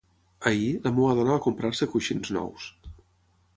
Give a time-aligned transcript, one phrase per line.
[0.51, 2.69] Ahir, la meva dona va comprar-se coixins nous.